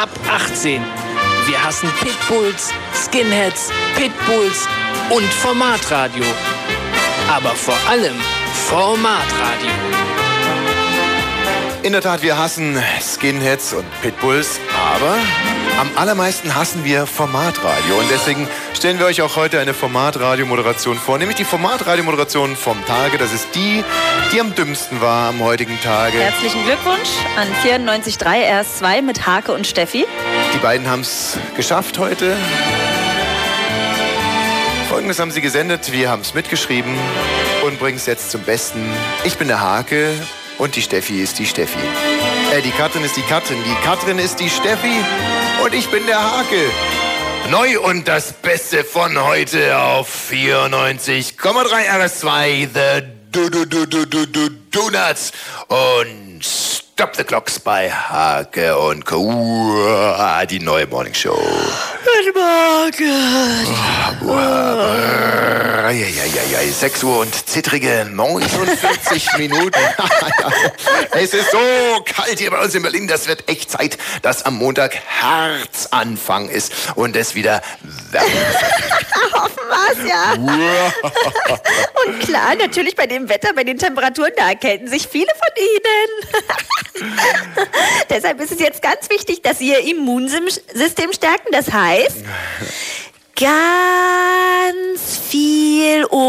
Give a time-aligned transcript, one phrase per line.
[0.00, 0.82] ab 18.
[1.46, 4.66] Wir hassen Pitbulls, Skinheads, Pitbulls
[5.10, 6.24] und Formatradio.
[7.28, 8.14] Aber vor allem
[8.68, 10.29] Formatradio.
[11.82, 14.60] In der Tat, wir hassen Skinheads und Pitbulls,
[14.94, 15.16] aber
[15.80, 17.98] am allermeisten hassen wir Formatradio.
[17.98, 23.16] Und deswegen stellen wir euch auch heute eine Formatradio-Moderation vor, nämlich die Formatradio-Moderation vom Tage.
[23.16, 23.82] Das ist die,
[24.30, 26.18] die am dümmsten war am heutigen Tage.
[26.18, 27.08] Herzlichen Glückwunsch
[27.38, 30.04] an 94.3 RS2 mit Hake und Steffi.
[30.52, 32.36] Die beiden haben es geschafft heute.
[34.90, 36.94] Folgendes haben sie gesendet, wir haben es mitgeschrieben
[37.64, 38.86] und bringen es jetzt zum Besten.
[39.24, 40.12] Ich bin der Hake
[40.60, 41.78] und die Steffi ist die Steffi.
[42.52, 44.94] Äh, die Katrin ist die Katrin, die Katrin ist die Steffi
[45.64, 46.70] und ich bin der Hake.
[47.50, 51.34] Neu und das Beste von heute auf 94,3
[51.88, 53.02] RS2, The
[53.32, 55.32] Do Do Do Do Do Do Donuts
[55.68, 59.74] und Stop the Clocks bei Hake und Co.
[60.50, 61.40] Die neue Morning Show.
[62.04, 63.66] Guten Morgen.
[64.26, 64.99] Oh, ja,
[65.90, 66.72] ja, ja, ja.
[66.72, 69.80] 6 Uhr und zittrige 49 Minuten.
[71.12, 71.58] es ist so
[72.04, 73.08] kalt hier bei uns in Berlin.
[73.08, 77.62] Das wird echt Zeit, dass am Montag Herzanfang ist und es wieder
[78.10, 78.26] wärmer
[79.32, 80.32] Hoffen wir's, ja.
[82.04, 87.08] Und klar, natürlich bei dem Wetter, bei den Temperaturen, da erkälten sich viele von Ihnen.
[88.10, 91.48] Deshalb ist es jetzt ganz wichtig, dass Sie Ihr Immunsystem stärken.
[91.52, 92.18] Das heißt,
[93.36, 95.39] ganz viel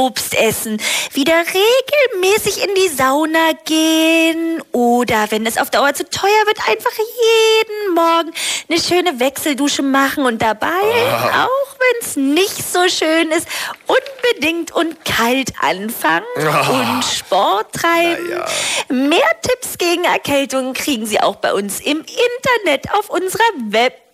[0.00, 0.80] Obst essen,
[1.12, 6.92] wieder regelmäßig in die Sauna gehen oder wenn es auf Dauer zu teuer wird, einfach
[6.96, 8.32] jeden Morgen
[8.68, 13.46] eine schöne Wechseldusche machen und dabei, auch wenn es nicht so schön ist,
[13.86, 18.28] unbedingt und kalt anfangen und Sport treiben.
[18.28, 18.46] Naja.
[18.88, 24.09] Mehr Tipps gegen Erkältungen kriegen Sie auch bei uns im Internet auf unserer Webseite.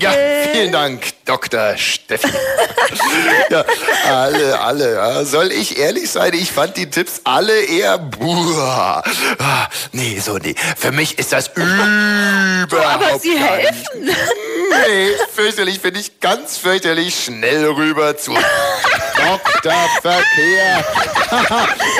[0.00, 0.12] Ja,
[0.52, 1.76] vielen Dank, Dr.
[1.76, 2.28] Steffi.
[3.50, 3.64] ja,
[4.08, 4.94] alle, alle.
[4.94, 5.24] Ja.
[5.24, 6.32] Soll ich ehrlich sein?
[6.34, 7.98] Ich fand die Tipps alle eher.
[7.98, 9.02] Buah.
[9.38, 10.54] Ah, Nee, so nee.
[10.76, 12.74] Für mich ist das überhaupt.
[12.74, 14.04] Aber Sie helfen.
[14.04, 19.74] Nee, fürchterlich finde ich ganz fürchterlich schnell rüber zu Dr.
[20.00, 20.84] Verkehr.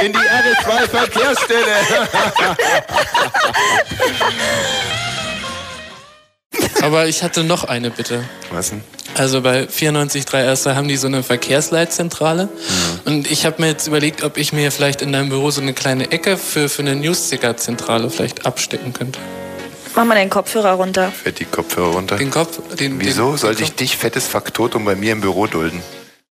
[0.03, 1.77] In die RS2 Verkehrsstelle.
[6.83, 8.25] Aber ich hatte noch eine Bitte.
[8.51, 8.83] Was denn?
[9.15, 12.49] Also bei 94.3 Erster haben die so eine Verkehrsleitzentrale.
[13.05, 15.75] Und ich habe mir jetzt überlegt, ob ich mir vielleicht in deinem Büro so eine
[15.75, 19.21] kleine Ecke für, für eine Newsticker-Zentrale vielleicht abstecken könnte.
[19.95, 21.13] Mach mal deinen Kopfhörer runter.
[21.13, 22.17] Fährt die Kopfhörer runter.
[22.17, 22.99] Den Kopf, den.
[22.99, 25.83] Wieso den, sollte den ich dich, fettes Faktotum, bei mir im Büro dulden?